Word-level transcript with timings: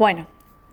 Bueno, 0.00 0.28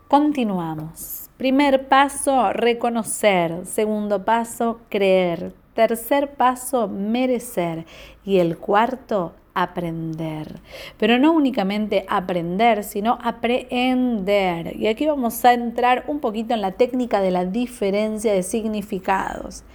continuamos. 0.08 1.30
Primer 1.36 1.90
paso, 1.90 2.54
reconocer. 2.54 3.66
Segundo 3.66 4.24
paso, 4.24 4.80
creer. 4.88 5.54
Tercer 5.74 6.36
paso, 6.36 6.88
merecer. 6.88 7.86
Y 8.24 8.38
el 8.38 8.58
cuarto, 8.58 9.34
aprender. 9.54 10.62
Pero 10.98 11.20
no 11.20 11.34
únicamente 11.34 12.06
aprender, 12.08 12.86
sino 12.86 13.20
aprender. 13.22 14.78
Y 14.78 14.88
aquí 14.88 15.06
vamos 15.06 15.44
a 15.44 15.52
entrar 15.52 16.06
un 16.08 16.22
poquito 16.22 16.54
en 16.54 16.62
la 16.62 16.72
técnica 16.72 17.20
de 17.20 17.32
la 17.32 17.44
diferencia 17.44 18.32
de 18.32 18.44
significados. 18.44 19.66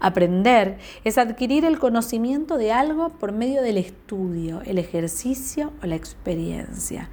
Aprender 0.00 0.78
es 1.04 1.18
adquirir 1.18 1.66
el 1.66 1.78
conocimiento 1.78 2.56
de 2.56 2.72
algo 2.72 3.10
por 3.10 3.32
medio 3.32 3.60
del 3.60 3.76
estudio, 3.76 4.62
el 4.64 4.78
ejercicio 4.78 5.70
o 5.82 5.86
la 5.86 5.96
experiencia. 5.96 7.10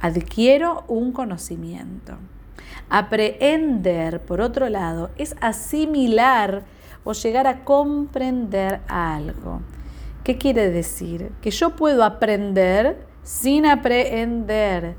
Adquiero 0.00 0.84
un 0.88 1.12
conocimiento. 1.12 2.16
Aprender, 2.88 4.20
por 4.20 4.40
otro 4.40 4.68
lado, 4.68 5.10
es 5.16 5.34
asimilar 5.40 6.64
o 7.04 7.12
llegar 7.12 7.46
a 7.46 7.64
comprender 7.64 8.80
algo. 8.88 9.60
¿Qué 10.24 10.38
quiere 10.38 10.70
decir? 10.70 11.32
Que 11.40 11.50
yo 11.50 11.76
puedo 11.76 12.04
aprender 12.04 13.06
sin 13.22 13.66
aprender. 13.66 14.96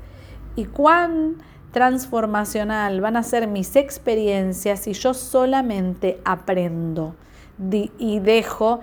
¿Y 0.56 0.64
cuán 0.64 1.36
transformacional 1.72 3.00
van 3.00 3.16
a 3.16 3.22
ser 3.22 3.46
mis 3.46 3.76
experiencias 3.76 4.80
si 4.80 4.94
yo 4.94 5.14
solamente 5.14 6.20
aprendo 6.24 7.14
y 7.98 8.20
dejo 8.20 8.80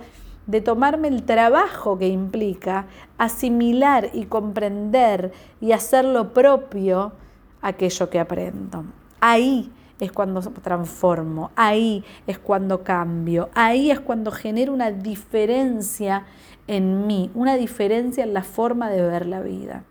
de 0.47 0.61
tomarme 0.61 1.07
el 1.07 1.23
trabajo 1.23 1.97
que 1.97 2.07
implica 2.07 2.85
asimilar 3.17 4.09
y 4.13 4.25
comprender 4.25 5.31
y 5.61 5.71
hacer 5.71 6.05
lo 6.05 6.33
propio 6.33 7.13
aquello 7.61 8.09
que 8.09 8.19
aprendo? 8.19 8.85
Ahí 9.19 9.71
es 9.99 10.11
cuando 10.11 10.41
transformo, 10.41 11.51
ahí 11.55 12.03
es 12.27 12.37
cuando 12.37 12.83
cambio, 12.83 13.49
ahí 13.53 13.91
es 13.91 13.99
cuando 13.99 14.31
genero 14.31 14.73
una 14.73 14.91
diferencia 14.91 16.25
en 16.67 17.07
mí, 17.07 17.31
una 17.33 17.55
diferencia 17.55 18.23
en 18.23 18.33
la 18.33 18.43
forma 18.43 18.89
de 18.89 19.01
ver 19.01 19.25
la 19.25 19.41
vida. 19.41 19.83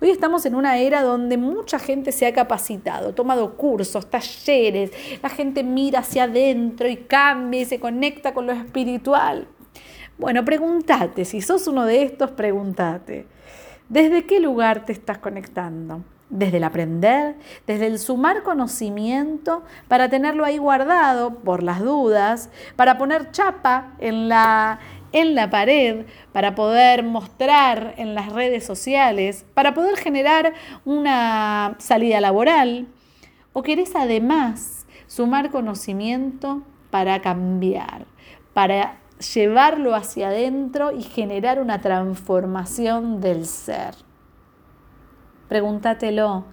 Hoy 0.00 0.08
estamos 0.08 0.46
en 0.46 0.54
una 0.54 0.78
era 0.78 1.02
donde 1.02 1.36
mucha 1.36 1.78
gente 1.78 2.12
se 2.12 2.26
ha 2.26 2.32
capacitado, 2.32 3.12
tomado 3.12 3.56
cursos, 3.56 4.08
talleres, 4.08 4.92
la 5.22 5.28
gente 5.28 5.62
mira 5.62 5.98
hacia 5.98 6.24
adentro 6.24 6.88
y 6.88 6.96
cambia 6.96 7.60
y 7.60 7.64
se 7.66 7.80
conecta 7.80 8.32
con 8.32 8.46
lo 8.46 8.52
espiritual. 8.52 9.46
Bueno, 10.18 10.44
pregúntate, 10.44 11.24
si 11.24 11.40
sos 11.40 11.66
uno 11.66 11.84
de 11.84 12.02
estos, 12.02 12.30
pregúntate, 12.32 13.26
¿desde 13.88 14.26
qué 14.26 14.40
lugar 14.40 14.84
te 14.84 14.92
estás 14.92 15.18
conectando? 15.18 16.02
desde 16.30 16.58
el 16.58 16.64
aprender, 16.64 17.34
desde 17.66 17.88
el 17.88 17.98
sumar 17.98 18.42
conocimiento 18.42 19.64
para 19.88 20.08
tenerlo 20.08 20.44
ahí 20.44 20.58
guardado 20.58 21.34
por 21.34 21.62
las 21.62 21.80
dudas, 21.80 22.50
para 22.76 22.96
poner 22.96 23.32
chapa 23.32 23.94
en 23.98 24.28
la, 24.28 24.78
en 25.12 25.34
la 25.34 25.50
pared, 25.50 26.06
para 26.32 26.54
poder 26.54 27.02
mostrar 27.02 27.94
en 27.98 28.14
las 28.14 28.32
redes 28.32 28.64
sociales, 28.64 29.44
para 29.54 29.74
poder 29.74 29.96
generar 29.96 30.54
una 30.84 31.74
salida 31.78 32.20
laboral. 32.20 32.86
¿O 33.52 33.64
querés 33.64 33.96
además 33.96 34.86
sumar 35.08 35.50
conocimiento 35.50 36.62
para 36.90 37.20
cambiar, 37.20 38.06
para 38.54 38.98
llevarlo 39.20 39.94
hacia 39.94 40.28
adentro 40.28 40.92
y 40.92 41.02
generar 41.02 41.60
una 41.60 41.80
transformación 41.80 43.20
del 43.20 43.46
ser? 43.46 43.94
Pregúntatelo, 45.48 46.44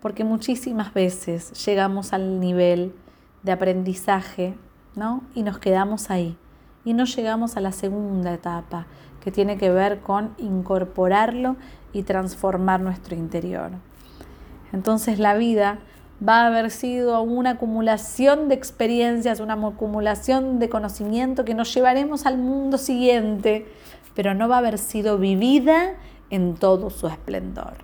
porque 0.00 0.24
muchísimas 0.24 0.92
veces 0.92 1.64
llegamos 1.64 2.12
al 2.12 2.40
nivel 2.40 2.94
de 3.42 3.52
aprendizaje, 3.52 4.54
¿no? 4.94 5.22
Y 5.34 5.42
nos 5.42 5.58
quedamos 5.58 6.10
ahí. 6.10 6.36
Y 6.84 6.92
no 6.92 7.04
llegamos 7.04 7.56
a 7.56 7.60
la 7.60 7.72
segunda 7.72 8.34
etapa, 8.34 8.86
que 9.22 9.30
tiene 9.30 9.56
que 9.56 9.70
ver 9.70 10.00
con 10.00 10.34
incorporarlo 10.36 11.56
y 11.94 12.02
transformar 12.02 12.80
nuestro 12.80 13.16
interior. 13.16 13.70
Entonces 14.72 15.18
la 15.18 15.34
vida 15.34 15.78
va 16.26 16.42
a 16.42 16.46
haber 16.46 16.70
sido 16.70 17.20
una 17.22 17.50
acumulación 17.50 18.48
de 18.48 18.54
experiencias, 18.54 19.40
una 19.40 19.54
acumulación 19.54 20.58
de 20.58 20.68
conocimiento 20.68 21.44
que 21.44 21.54
nos 21.54 21.74
llevaremos 21.74 22.26
al 22.26 22.38
mundo 22.38 22.78
siguiente, 22.78 23.66
pero 24.14 24.34
no 24.34 24.48
va 24.48 24.56
a 24.56 24.58
haber 24.58 24.78
sido 24.78 25.18
vivida 25.18 25.94
en 26.30 26.54
todo 26.54 26.90
su 26.90 27.08
esplendor. 27.08 27.74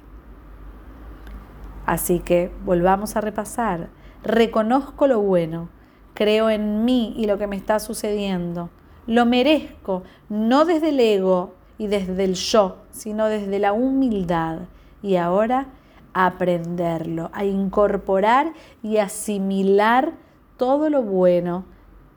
Así 1.87 2.21
que 2.21 2.53
volvamos 2.65 3.17
a 3.17 3.21
repasar. 3.21 3.89
Reconozco 4.23 5.07
lo 5.07 5.21
bueno, 5.21 5.71
creo 6.15 6.51
en 6.51 6.85
mí 6.85 7.15
y 7.17 7.27
lo 7.27 7.39
que 7.39 7.47
me 7.47 7.57
está 7.57 7.81
sucediendo. 7.81 8.71
Lo 9.07 9.27
merezco, 9.27 10.05
no 10.29 10.65
desde 10.65 10.91
el 10.91 11.01
ego 11.01 11.55
y 11.79 11.89
desde 11.89 12.25
el 12.25 12.35
yo, 12.35 12.77
sino 12.93 13.27
desde 13.27 13.59
la 13.59 13.73
humildad. 13.73 14.61
Y 15.03 15.17
ahora 15.17 15.69
aprenderlo, 16.15 17.31
a 17.33 17.45
incorporar 17.45 18.53
y 18.83 18.99
asimilar 18.99 20.13
todo 20.57 20.91
lo 20.91 21.03
bueno 21.03 21.65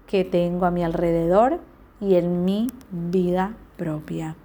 que 0.07 0.23
tengo 0.23 0.65
a 0.65 0.71
mi 0.71 0.83
alrededor 0.83 1.59
y 1.99 2.15
en 2.15 2.45
mi 2.45 2.67
vida 2.91 3.53
propia. 3.77 4.35